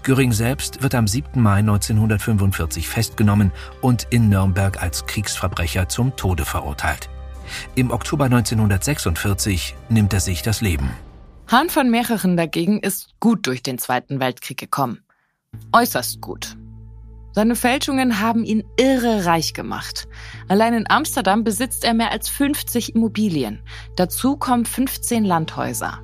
Göring 0.04 0.32
selbst 0.32 0.82
wird 0.82 0.96
am 0.96 1.08
7. 1.08 1.42
Mai 1.42 1.60
1945 1.60 2.88
festgenommen 2.88 3.52
und 3.82 4.08
in 4.10 4.30
Nürnberg 4.30 4.82
als 4.82 5.06
Kriegsverbrecher 5.06 5.90
zum 5.90 6.16
Tode 6.16 6.46
verurteilt. 6.46 7.10
Im 7.76 7.92
Oktober 7.92 8.26
1946 8.26 9.76
nimmt 9.90 10.14
er 10.14 10.20
sich 10.20 10.42
das 10.42 10.62
Leben. 10.62 10.90
Hahn 11.48 11.70
von 11.70 11.92
Mehreren 11.92 12.38
dagegen 12.38 12.80
ist 12.80 13.10
gut 13.20 13.46
durch 13.46 13.62
den 13.62 13.78
Zweiten 13.78 14.20
Weltkrieg 14.20 14.58
gekommen. 14.58 15.04
Äußerst 15.74 16.20
gut. 16.20 16.58
Seine 17.34 17.56
Fälschungen 17.56 18.20
haben 18.20 18.44
ihn 18.44 18.64
irre 18.78 19.26
reich 19.26 19.54
gemacht. 19.54 20.08
Allein 20.50 20.74
in 20.74 20.90
Amsterdam 20.90 21.46
besitzt 21.46 21.86
er 21.86 21.94
mehr 21.94 22.12
als 22.12 22.28
50 22.28 22.94
Immobilien. 22.94 23.62
Dazu 23.96 24.36
kommen 24.36 24.66
15 24.66 25.24
Landhäuser. 25.24 26.02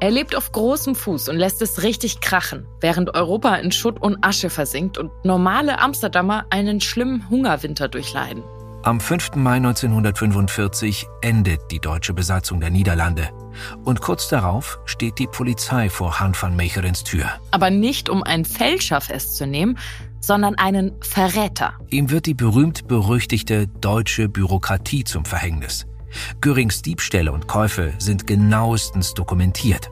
Er 0.00 0.10
lebt 0.10 0.34
auf 0.34 0.50
großem 0.50 0.96
Fuß 0.96 1.28
und 1.28 1.36
lässt 1.36 1.62
es 1.62 1.82
richtig 1.82 2.20
krachen, 2.20 2.66
während 2.80 3.14
Europa 3.14 3.54
in 3.56 3.70
Schutt 3.70 4.00
und 4.00 4.24
Asche 4.24 4.50
versinkt 4.50 4.98
und 4.98 5.12
normale 5.24 5.78
Amsterdamer 5.80 6.46
einen 6.50 6.80
schlimmen 6.80 7.28
Hungerwinter 7.30 7.88
durchleiden. 7.88 8.42
Am 8.84 9.00
5. 9.00 9.34
Mai 9.34 9.56
1945 9.56 11.08
endet 11.20 11.60
die 11.72 11.80
deutsche 11.80 12.14
Besatzung 12.14 12.60
der 12.60 12.70
Niederlande. 12.70 13.28
Und 13.84 14.00
kurz 14.00 14.28
darauf 14.28 14.78
steht 14.84 15.18
die 15.18 15.26
Polizei 15.26 15.90
vor 15.90 16.20
Han 16.20 16.32
van 16.40 16.54
Mecherens 16.54 17.02
Tür. 17.02 17.26
Aber 17.50 17.70
nicht 17.70 18.08
um 18.08 18.22
einen 18.22 18.44
Fälscher 18.44 19.00
festzunehmen, 19.00 19.78
sondern 20.20 20.54
einen 20.54 20.92
Verräter. 21.02 21.74
Ihm 21.90 22.10
wird 22.10 22.26
die 22.26 22.34
berühmt-berüchtigte 22.34 23.66
deutsche 23.66 24.28
Bürokratie 24.28 25.02
zum 25.02 25.24
Verhängnis. 25.24 25.86
Görings 26.40 26.80
Diebstähle 26.80 27.32
und 27.32 27.48
Käufe 27.48 27.92
sind 27.98 28.28
genauestens 28.28 29.12
dokumentiert. 29.12 29.90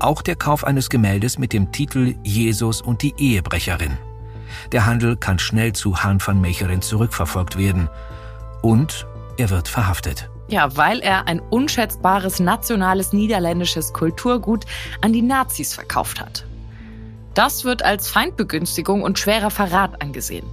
Auch 0.00 0.20
der 0.20 0.36
Kauf 0.36 0.64
eines 0.64 0.90
Gemäldes 0.90 1.38
mit 1.38 1.54
dem 1.54 1.72
Titel 1.72 2.14
Jesus 2.24 2.82
und 2.82 3.00
die 3.02 3.14
Ehebrecherin. 3.16 3.96
Der 4.72 4.86
Handel 4.86 5.16
kann 5.16 5.38
schnell 5.38 5.72
zu 5.72 6.02
Han 6.02 6.20
van 6.24 6.40
Mechelen 6.40 6.82
zurückverfolgt 6.82 7.56
werden. 7.56 7.88
Und 8.62 9.06
er 9.36 9.50
wird 9.50 9.68
verhaftet. 9.68 10.28
Ja, 10.48 10.76
weil 10.76 11.00
er 11.00 11.28
ein 11.28 11.40
unschätzbares 11.40 12.40
nationales 12.40 13.12
niederländisches 13.12 13.92
Kulturgut 13.92 14.64
an 15.02 15.12
die 15.12 15.22
Nazis 15.22 15.74
verkauft 15.74 16.20
hat. 16.20 16.46
Das 17.34 17.64
wird 17.64 17.84
als 17.84 18.08
Feindbegünstigung 18.08 19.02
und 19.02 19.18
schwerer 19.18 19.50
Verrat 19.50 20.02
angesehen. 20.02 20.46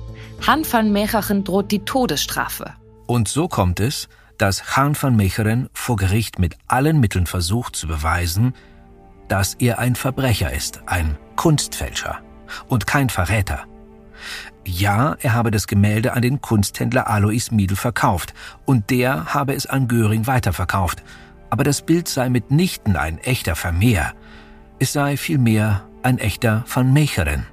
Han 0.45 0.63
van 0.69 0.91
Mechelen 0.91 1.43
droht 1.43 1.71
die 1.71 1.85
Todesstrafe. 1.85 2.73
Und 3.07 3.27
so 3.27 3.47
kommt 3.47 3.79
es, 3.79 4.09
dass 4.37 4.75
Han 4.75 4.95
van 5.01 5.15
Mechelen 5.15 5.69
vor 5.73 5.95
Gericht 5.95 6.39
mit 6.39 6.57
allen 6.67 6.99
Mitteln 6.99 7.25
versucht 7.25 7.75
zu 7.75 7.87
beweisen, 7.87 8.53
dass 9.29 9.55
er 9.55 9.79
ein 9.79 9.95
Verbrecher 9.95 10.51
ist, 10.53 10.81
ein 10.85 11.17
Kunstfälscher 11.35 12.19
und 12.67 12.85
kein 12.85 13.09
Verräter. 13.09 13.63
Ja, 14.65 15.15
er 15.21 15.33
habe 15.33 15.51
das 15.51 15.67
Gemälde 15.67 16.13
an 16.13 16.21
den 16.21 16.41
Kunsthändler 16.41 17.07
Alois 17.07 17.51
Miedl 17.51 17.75
verkauft 17.75 18.33
und 18.65 18.89
der 18.89 19.33
habe 19.33 19.53
es 19.53 19.67
an 19.67 19.87
Göring 19.87 20.25
weiterverkauft. 20.27 21.03
Aber 21.49 21.63
das 21.63 21.83
Bild 21.83 22.07
sei 22.07 22.29
mitnichten 22.29 22.95
ein 22.95 23.19
echter 23.19 23.55
Vermehr. 23.55 24.13
Es 24.79 24.93
sei 24.93 25.17
vielmehr 25.17 25.87
ein 26.03 26.17
echter 26.17 26.65
Van 26.67 26.91
Mecheren. 26.91 27.45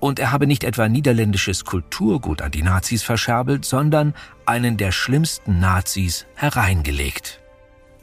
Und 0.00 0.18
er 0.18 0.32
habe 0.32 0.46
nicht 0.46 0.64
etwa 0.64 0.88
niederländisches 0.88 1.64
Kulturgut 1.64 2.40
an 2.40 2.50
die 2.50 2.62
Nazis 2.62 3.02
verscherbelt, 3.02 3.64
sondern 3.64 4.14
einen 4.46 4.76
der 4.76 4.92
schlimmsten 4.92 5.58
Nazis 5.60 6.26
hereingelegt. 6.34 7.40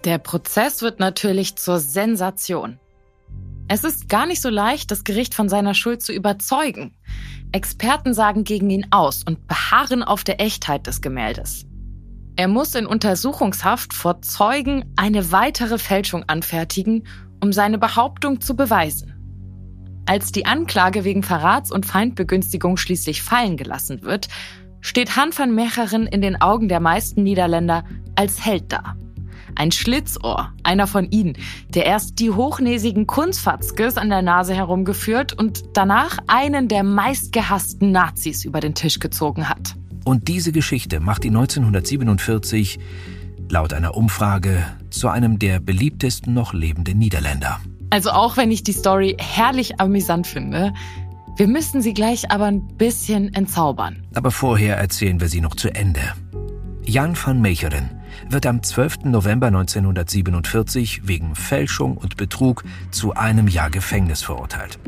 Der 0.04 0.18
Prozess 0.18 0.82
wird 0.82 1.00
natürlich 1.00 1.56
zur 1.56 1.80
Sensation. 1.80 2.78
Es 3.70 3.84
ist 3.84 4.10
gar 4.10 4.26
nicht 4.26 4.42
so 4.42 4.50
leicht, 4.50 4.92
das 4.92 5.04
Gericht 5.04 5.34
von 5.34 5.48
seiner 5.50 5.74
Schuld 5.74 6.04
zu 6.04 6.12
überzeugen. 6.12 6.94
Experten 7.52 8.14
sagen 8.14 8.44
gegen 8.44 8.70
ihn 8.70 8.88
aus 8.92 9.24
und 9.24 9.48
beharren 9.48 10.04
auf 10.04 10.24
der 10.24 10.42
Echtheit 10.42 10.88
des 10.88 11.02
Gemäldes. 11.02 11.66
Er 12.36 12.48
muss 12.48 12.74
in 12.74 12.88
Untersuchungshaft 12.88 13.94
vor 13.94 14.22
Zeugen 14.22 14.86
eine 14.96 15.32
weitere 15.32 15.78
Fälschung 15.78 16.24
anfertigen, 16.28 17.04
um 17.42 17.54
seine 17.54 17.78
Behauptung 17.78 18.42
zu 18.42 18.56
beweisen. 18.56 19.14
Als 20.06 20.32
die 20.32 20.46
Anklage 20.46 21.04
wegen 21.04 21.24
Verrats 21.24 21.72
und 21.72 21.86
Feindbegünstigung 21.86 22.78
schließlich 22.78 23.22
fallen 23.22 23.56
gelassen 23.56 24.02
wird, 24.02 24.28
steht 24.82 25.16
Han 25.16 25.30
van 25.36 25.54
Mecheren 25.54 26.08
in 26.08 26.22
den 26.22 26.42
Augen 26.42 26.68
der 26.68 26.80
meisten 26.80 27.24
Niederländer 27.24 27.86
als 28.16 28.44
Held 28.44 28.72
da. 28.72 28.96
Ein 29.56 29.72
Schlitzohr, 29.72 30.52
einer 30.64 30.88
von 30.88 31.10
ihnen, 31.12 31.38
der 31.70 31.86
erst 31.86 32.20
die 32.20 32.32
hochnäsigen 32.32 33.08
Kunstfatzkes 33.08 33.98
an 33.98 34.10
der 34.10 34.22
Nase 34.22 34.54
herumgeführt 34.54 35.34
und 35.34 35.64
danach 35.74 36.18
einen 36.28 36.68
der 36.68 36.84
meistgehassten 36.84 37.92
Nazis 37.92 38.46
über 38.46 38.60
den 38.60 38.76
Tisch 38.76 39.00
gezogen 39.00 39.50
hat. 39.50 39.76
Und 40.06 40.28
diese 40.28 40.52
Geschichte 40.52 41.00
macht 41.00 41.24
ihn 41.26 41.36
1947 41.36 42.80
laut 43.50 43.74
einer 43.74 43.96
Umfrage 43.96 44.66
zu 44.90 45.10
einem 45.10 45.40
der 45.40 45.60
beliebtesten 45.60 46.34
noch 46.34 46.54
lebenden 46.54 46.98
Niederländer. 46.98 47.60
Also 47.90 48.10
auch 48.10 48.38
wenn 48.38 48.52
ich 48.52 48.64
die 48.64 48.74
Story 48.74 49.16
herrlich 49.20 49.80
amüsant 49.80 50.26
finde, 50.26 50.74
wir 51.36 51.48
müssen 51.48 51.82
sie 51.82 51.94
gleich 51.94 52.32
aber 52.32 52.46
ein 52.46 52.68
bisschen 52.78 53.34
entzaubern. 53.34 54.04
Aber 54.14 54.32
vorher 54.32 54.78
erzählen 54.78 55.20
wir 55.20 55.30
sie 55.30 55.42
noch 55.42 55.56
zu 55.56 55.74
Ende. 55.74 56.02
Jan 56.84 57.16
van 57.16 57.42
Mecheren 57.42 57.90
wird 58.30 58.46
am 58.46 58.64
12. 58.64 59.06
November 59.06 59.48
1947 59.48 61.08
wegen 61.08 61.36
Fälschung 61.36 61.98
und 61.98 62.18
Betrug 62.18 62.64
zu 62.92 63.14
einem 63.14 63.48
Jahr 63.48 63.70
Gefängnis 63.70 64.22
verurteilt. 64.24 64.80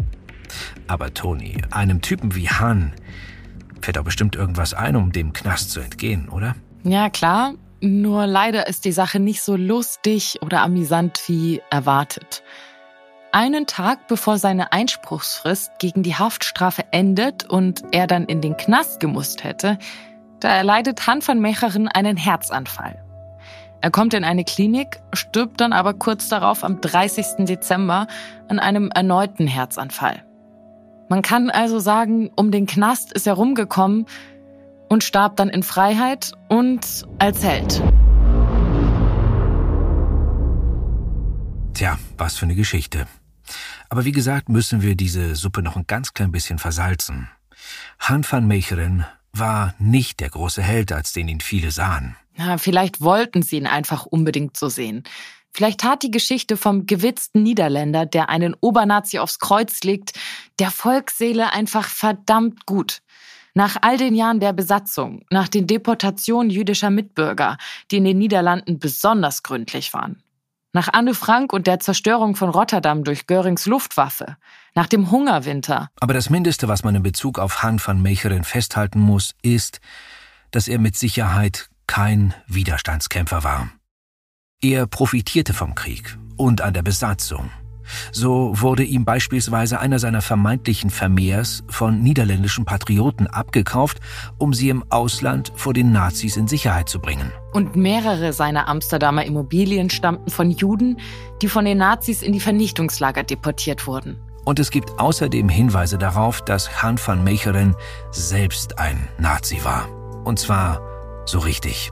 Aber 0.88 1.14
Toni, 1.14 1.62
einem 1.72 2.02
Typen 2.02 2.36
wie 2.36 2.50
Hahn, 2.50 2.94
fällt 3.82 3.98
doch 3.98 4.04
bestimmt 4.04 4.36
irgendwas 4.36 4.74
ein, 4.74 4.96
um 4.96 5.12
dem 5.12 5.34
Knast 5.34 5.72
zu 5.72 5.80
entgehen, 5.80 6.30
oder? 6.30 6.56
Ja, 6.84 7.10
klar. 7.10 7.54
Nur 7.82 8.26
leider 8.26 8.68
ist 8.68 8.86
die 8.86 8.92
Sache 8.92 9.20
nicht 9.20 9.42
so 9.42 9.56
lustig 9.56 10.40
oder 10.42 10.62
amüsant 10.62 11.22
wie 11.28 11.62
erwartet. 11.70 12.42
Einen 13.32 13.68
Tag 13.68 14.08
bevor 14.08 14.38
seine 14.38 14.72
Einspruchsfrist 14.72 15.72
gegen 15.78 16.04
die 16.04 16.16
Haftstrafe 16.16 16.86
endet 16.92 17.44
und 17.44 17.84
er 17.92 18.08
dann 18.08 18.26
in 18.26 18.40
den 18.42 18.56
Knast 18.56 19.02
gemusst 19.02 19.44
hätte, 19.44 19.78
da 20.40 20.50
erleidet 20.50 21.06
Han 21.06 21.22
van 21.26 21.40
Mecheren 21.40 21.88
einen 21.88 22.18
Herzanfall. 22.18 23.05
Er 23.82 23.92
kommt 23.92 24.14
in 24.14 24.24
eine 24.24 24.44
Klinik, 24.44 25.00
stirbt 25.14 25.62
dann 25.62 25.74
aber 25.74 25.94
kurz 25.94 26.28
darauf 26.28 26.64
am 26.64 26.82
30. 26.82 27.46
Dezember 27.46 28.08
an 28.48 28.60
einem 28.60 28.90
erneuten 28.90 29.48
Herzanfall. 29.48 30.26
Man 31.10 31.22
kann 31.22 31.50
also 31.52 31.80
sagen, 31.80 32.32
um 32.36 32.50
den 32.50 32.66
Knast 32.66 33.14
ist 33.14 33.28
er 33.28 33.34
rumgekommen 33.34 34.08
und 34.90 35.04
starb 35.04 35.36
dann 35.36 35.50
in 35.50 35.62
Freiheit 35.62 36.32
und 36.50 37.06
als 37.20 37.44
Held. 37.44 37.82
Tja, 41.74 42.00
was 42.18 42.38
für 42.38 42.46
eine 42.46 42.56
Geschichte. 42.56 43.06
Aber 43.90 44.06
wie 44.06 44.12
gesagt, 44.12 44.50
müssen 44.50 44.82
wir 44.82 44.96
diese 44.96 45.36
Suppe 45.36 45.62
noch 45.62 45.76
ein 45.76 45.86
ganz 45.86 46.14
klein 46.14 46.32
bisschen 46.32 46.58
versalzen. 46.58 47.30
Han 48.00 48.26
van 48.30 48.48
Mecheren 48.48 49.06
war 49.34 49.76
nicht 49.78 50.22
der 50.22 50.30
große 50.30 50.64
Held, 50.64 50.92
als 50.92 51.14
den 51.14 51.28
ihn 51.28 51.42
viele 51.42 51.72
sahen. 51.72 52.16
Ja, 52.38 52.58
vielleicht 52.58 53.02
wollten 53.02 53.42
sie 53.42 53.58
ihn 53.58 53.68
einfach 53.68 54.06
unbedingt 54.06 54.58
so 54.58 54.70
sehen. 54.70 55.04
Vielleicht 55.56 55.80
tat 55.80 56.04
die 56.04 56.12
Geschichte 56.12 56.58
vom 56.58 56.86
gewitzten 56.86 57.42
Niederländer, 57.42 58.06
der 58.06 58.28
einen 58.28 58.56
Obernazi 58.60 59.20
aufs 59.20 59.40
Kreuz 59.40 59.84
legt, 59.84 60.12
der 60.60 60.70
Volksseele 60.70 61.54
einfach 61.54 61.88
verdammt 61.88 62.66
gut. 62.66 63.00
Nach 63.54 63.78
all 63.80 63.98
den 63.98 64.16
Jahren 64.16 64.42
der 64.42 64.52
Besatzung, 64.52 65.24
nach 65.30 65.48
den 65.48 65.66
Deportationen 65.66 66.50
jüdischer 66.50 66.90
Mitbürger, 66.90 67.58
die 67.90 67.98
in 67.98 68.04
den 68.04 68.18
Niederlanden 68.18 68.80
besonders 68.80 69.44
gründlich 69.44 69.94
waren. 69.94 70.22
Nach 70.74 70.90
Anne 70.92 71.14
Frank 71.14 71.54
und 71.54 71.68
der 71.68 71.80
Zerstörung 71.80 72.36
von 72.36 72.50
Rotterdam 72.50 73.06
durch 73.06 73.28
Görings 73.28 73.66
Luftwaffe. 73.66 74.36
Nach 74.74 74.88
dem 74.88 75.10
Hungerwinter. 75.10 75.90
Aber 76.02 76.14
das 76.14 76.30
Mindeste, 76.30 76.68
was 76.68 76.84
man 76.84 76.96
in 76.96 77.04
Bezug 77.04 77.40
auf 77.40 77.64
Han 77.64 77.80
van 77.82 78.02
Mechelen 78.02 78.44
festhalten 78.44 79.00
muss, 79.00 79.36
ist, 79.42 79.80
dass 80.52 80.68
er 80.68 80.80
mit 80.80 80.98
Sicherheit 80.98 81.70
kein 81.88 82.34
Widerstandskämpfer 82.48 83.44
war. 83.44 83.70
Er 84.62 84.88
profitierte 84.88 85.54
vom 85.54 85.76
Krieg 85.76 86.18
und 86.38 86.62
an 86.62 86.74
der 86.74 86.82
Besatzung. 86.82 87.50
So 88.12 88.54
wurde 88.56 88.84
ihm 88.84 89.06
beispielsweise 89.06 89.80
einer 89.80 90.00
seiner 90.00 90.22
vermeintlichen 90.22 90.90
Vermehrs 90.90 91.64
von 91.68 92.02
niederländischen 92.02 92.66
Patrioten 92.66 93.28
abgekauft, 93.28 94.00
um 94.38 94.54
sie 94.54 94.70
im 94.70 94.84
Ausland 94.90 95.52
vor 95.56 95.74
den 95.74 95.92
Nazis 95.92 96.38
in 96.38 96.48
Sicherheit 96.48 96.90
zu 96.90 97.00
bringen. 97.00 97.32
Und 97.54 97.76
mehrere 97.76 98.34
seiner 98.34 98.68
Amsterdamer 98.68 99.26
Immobilien 99.26 99.90
stammten 99.90 100.30
von 100.30 100.52
Juden, 100.52 100.98
die 101.42 101.48
von 101.48 101.66
den 101.66 101.78
Nazis 101.78 102.22
in 102.22 102.34
die 102.34 102.40
Vernichtungslager 102.40 103.24
deportiert 103.24 103.88
wurden. 103.88 104.20
Und 104.46 104.60
es 104.60 104.70
gibt 104.70 105.00
außerdem 105.00 105.50
Hinweise 105.50 105.98
darauf, 105.98 106.44
dass 106.44 106.84
Han 106.84 107.00
van 107.04 107.24
Mechelen 107.24 107.76
selbst 108.12 108.78
ein 108.78 109.08
Nazi 109.18 109.60
war. 109.64 109.88
Und 110.24 110.40
zwar 110.40 110.95
so 111.26 111.40
richtig. 111.40 111.92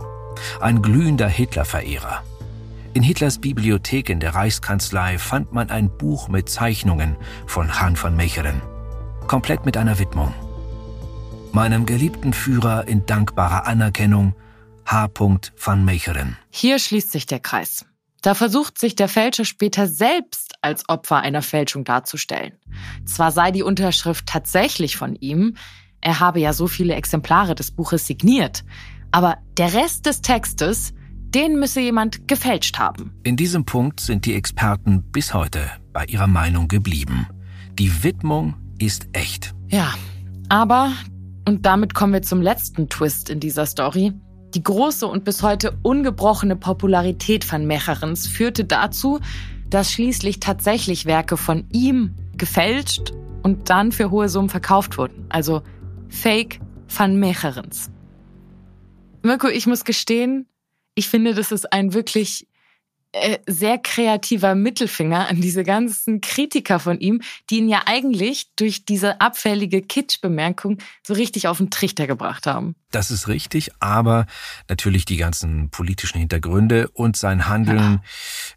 Ein 0.59 0.81
glühender 0.81 1.27
Hitlerverehrer. 1.27 2.23
In 2.93 3.01
Hitlers 3.01 3.39
Bibliothek 3.39 4.09
in 4.09 4.19
der 4.19 4.35
Reichskanzlei 4.35 5.17
fand 5.17 5.51
man 5.51 5.69
ein 5.69 5.89
Buch 5.97 6.27
mit 6.27 6.49
Zeichnungen 6.49 7.15
von 7.47 7.79
Han 7.79 8.01
van 8.01 8.15
Mechelen. 8.15 8.61
Komplett 9.27 9.65
mit 9.65 9.77
einer 9.77 9.97
Widmung. 9.97 10.33
Meinem 11.51 11.85
geliebten 11.85 12.33
Führer 12.33 12.87
in 12.87 13.05
dankbarer 13.05 13.65
Anerkennung, 13.65 14.35
H. 14.85 15.09
van 15.17 15.85
Mechelen. 15.85 16.37
Hier 16.49 16.77
schließt 16.77 17.11
sich 17.11 17.25
der 17.25 17.39
Kreis. 17.39 17.85
Da 18.21 18.35
versucht 18.35 18.79
sich 18.79 18.95
der 18.95 19.09
Fälscher 19.09 19.43
später 19.43 19.87
selbst 19.87 20.53
als 20.61 20.87
Opfer 20.87 21.17
einer 21.17 21.41
Fälschung 21.41 21.83
darzustellen. 21.83 22.53
Zwar 23.05 23.31
sei 23.31 23.51
die 23.51 23.63
Unterschrift 23.63 24.27
tatsächlich 24.27 24.97
von 24.97 25.15
ihm, 25.15 25.57
er 25.99 26.19
habe 26.19 26.39
ja 26.39 26.53
so 26.53 26.67
viele 26.67 26.95
Exemplare 26.95 27.55
des 27.55 27.71
Buches 27.71 28.07
signiert, 28.07 28.63
aber 29.13 29.37
der 29.57 29.73
Rest 29.73 30.05
des 30.05 30.21
Textes 30.21 30.93
den 31.33 31.59
müsse 31.59 31.81
jemand 31.81 32.27
gefälscht 32.27 32.77
haben. 32.77 33.11
In 33.23 33.35
diesem 33.35 33.65
Punkt 33.65 33.99
sind 33.99 34.25
die 34.25 34.35
Experten 34.35 35.03
bis 35.11 35.33
heute 35.33 35.61
bei 35.91 36.05
ihrer 36.05 36.27
Meinung 36.27 36.67
geblieben. 36.67 37.27
Die 37.79 38.03
Widmung 38.03 38.53
ist 38.77 39.07
echt. 39.13 39.53
Ja, 39.69 39.93
aber, 40.49 40.91
und 41.47 41.65
damit 41.65 41.93
kommen 41.93 42.13
wir 42.13 42.21
zum 42.21 42.41
letzten 42.41 42.89
Twist 42.89 43.29
in 43.29 43.39
dieser 43.39 43.65
Story, 43.65 44.13
die 44.53 44.61
große 44.61 45.07
und 45.07 45.23
bis 45.23 45.41
heute 45.41 45.75
ungebrochene 45.81 46.55
Popularität 46.55 47.43
von 47.43 47.65
Mecherens 47.65 48.27
führte 48.27 48.65
dazu, 48.65 49.19
dass 49.67 49.91
schließlich 49.91 50.39
tatsächlich 50.39 51.07
Werke 51.07 51.37
von 51.37 51.65
ihm 51.71 52.13
gefälscht 52.37 53.13
und 53.41 53.71
dann 53.71 53.91
für 53.91 54.11
hohe 54.11 54.29
Summen 54.29 54.49
verkauft 54.49 54.99
wurden. 54.99 55.25
Also 55.29 55.63
Fake 56.09 56.59
van 56.87 57.19
Mecherens. 57.19 57.89
Mirko, 59.23 59.47
ich 59.47 59.65
muss 59.67 59.85
gestehen, 59.85 60.47
ich 60.95 61.07
finde, 61.07 61.33
das 61.33 61.51
ist 61.51 61.73
ein 61.73 61.93
wirklich 61.93 62.47
äh, 63.15 63.37
sehr 63.45 63.77
kreativer 63.77 64.55
Mittelfinger 64.55 65.29
an 65.29 65.39
diese 65.39 65.63
ganzen 65.63 66.19
Kritiker 66.19 66.79
von 66.79 66.99
ihm, 66.99 67.21
die 67.49 67.59
ihn 67.59 67.69
ja 67.69 67.83
eigentlich 67.85 68.49
durch 68.55 68.85
diese 68.85 69.21
abfällige 69.21 69.83
Kitsch-Bemerkung 69.83 70.79
so 71.03 71.13
richtig 71.13 71.47
auf 71.47 71.57
den 71.59 71.69
Trichter 71.69 72.07
gebracht 72.07 72.47
haben. 72.47 72.75
Das 72.89 73.11
ist 73.11 73.27
richtig, 73.27 73.69
aber 73.79 74.25
natürlich 74.67 75.05
die 75.05 75.17
ganzen 75.17 75.69
politischen 75.69 76.17
Hintergründe 76.17 76.89
und 76.89 77.15
sein 77.15 77.47
Handeln 77.47 78.01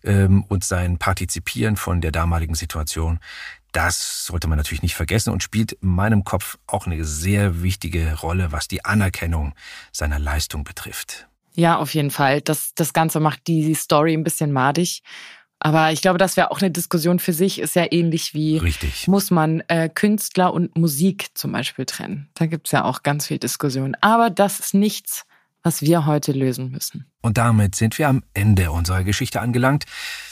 ja. 0.02 0.10
ähm, 0.10 0.42
und 0.48 0.64
sein 0.64 0.96
Partizipieren 0.96 1.76
von 1.76 2.00
der 2.00 2.10
damaligen 2.10 2.54
Situation, 2.54 3.20
das 3.76 4.24
sollte 4.24 4.48
man 4.48 4.56
natürlich 4.56 4.82
nicht 4.82 4.94
vergessen 4.94 5.30
und 5.30 5.42
spielt 5.42 5.72
in 5.72 5.90
meinem 5.90 6.24
Kopf 6.24 6.56
auch 6.66 6.86
eine 6.86 7.04
sehr 7.04 7.62
wichtige 7.62 8.18
Rolle, 8.20 8.50
was 8.50 8.68
die 8.68 8.86
Anerkennung 8.86 9.54
seiner 9.92 10.18
Leistung 10.18 10.64
betrifft. 10.64 11.28
Ja, 11.52 11.76
auf 11.76 11.92
jeden 11.92 12.10
Fall. 12.10 12.40
Das, 12.40 12.72
das 12.74 12.94
Ganze 12.94 13.20
macht 13.20 13.46
die 13.46 13.74
Story 13.74 14.14
ein 14.14 14.24
bisschen 14.24 14.50
madig. 14.50 15.02
Aber 15.58 15.92
ich 15.92 16.00
glaube, 16.00 16.18
das 16.18 16.38
wäre 16.38 16.50
auch 16.50 16.60
eine 16.60 16.70
Diskussion 16.70 17.18
für 17.18 17.34
sich, 17.34 17.58
ist 17.58 17.76
ja 17.76 17.86
ähnlich 17.90 18.32
wie, 18.32 18.58
Richtig. 18.58 19.08
muss 19.08 19.30
man 19.30 19.60
äh, 19.68 19.90
Künstler 19.90 20.54
und 20.54 20.76
Musik 20.76 21.28
zum 21.34 21.52
Beispiel 21.52 21.84
trennen. 21.84 22.30
Da 22.34 22.46
gibt's 22.46 22.72
ja 22.72 22.84
auch 22.84 23.02
ganz 23.02 23.26
viel 23.26 23.38
Diskussion. 23.38 23.94
Aber 24.00 24.30
das 24.30 24.58
ist 24.58 24.74
nichts, 24.74 25.24
was 25.62 25.82
wir 25.82 26.06
heute 26.06 26.32
lösen 26.32 26.70
müssen. 26.70 27.10
Und 27.20 27.36
damit 27.36 27.74
sind 27.74 27.98
wir 27.98 28.08
am 28.08 28.22
Ende 28.32 28.70
unserer 28.70 29.04
Geschichte 29.04 29.40
angelangt. 29.40 29.84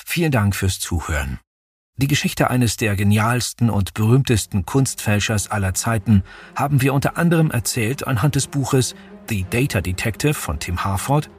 Vielen 0.07 0.33
Dank 0.33 0.57
fürs 0.57 0.79
Zuhören. 0.79 1.41
Die 1.97 2.09
Geschichte 2.09 2.51
eines 2.51 2.77
der 2.77 2.97
genialsten 2.97 3.71
und 3.71 3.95
berühmtesten 3.95 4.67
Kunstfälschers 4.67 5.53
aller 5.53 5.75
Zeiten 5.75 6.25
haben 6.57 6.83
wir 6.83 6.93
unter 6.93 7.17
anderem 7.17 7.53
erzählt 7.53 8.05
anhand 8.05 8.35
des 8.35 8.49
Buches 8.49 8.97
The 9.29 9.47
Data 9.49 9.81
Detective 9.81 10.35
von 10.35 10.59
Tim 10.59 10.85
Harford, 10.85 11.31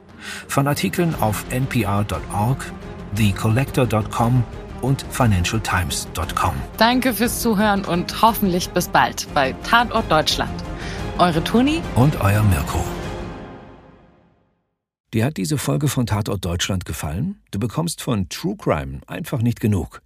von 0.48 0.66
Artikeln 0.66 1.14
auf 1.16 1.44
npr.org, 1.50 2.72
thecollector.com 3.14 4.44
und 4.80 5.04
financialtimes.com. 5.10 6.54
Danke 6.78 7.12
fürs 7.12 7.42
Zuhören 7.42 7.84
und 7.84 8.22
hoffentlich 8.22 8.70
bis 8.70 8.88
bald 8.88 9.28
bei 9.34 9.52
Tatort 9.62 10.10
Deutschland. 10.10 10.64
Eure 11.18 11.44
Toni 11.44 11.82
und 11.96 12.18
euer 12.22 12.42
Mirko. 12.42 12.82
Dir 15.12 15.26
hat 15.26 15.36
diese 15.36 15.58
Folge 15.58 15.88
von 15.88 16.06
Tatort 16.06 16.42
Deutschland 16.42 16.86
gefallen? 16.86 17.42
Du 17.50 17.58
bekommst 17.58 18.00
von 18.00 18.30
True 18.30 18.56
Crime 18.56 19.00
einfach 19.06 19.42
nicht 19.42 19.60
genug. 19.60 20.00